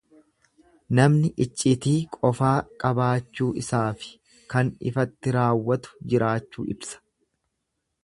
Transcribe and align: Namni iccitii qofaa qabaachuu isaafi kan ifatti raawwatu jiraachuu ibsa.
Namni 0.99 1.29
iccitii 1.45 1.99
qofaa 2.15 2.55
qabaachuu 2.85 3.51
isaafi 3.67 4.11
kan 4.55 4.75
ifatti 4.93 5.37
raawwatu 5.41 5.97
jiraachuu 6.15 6.71
ibsa. 6.77 7.03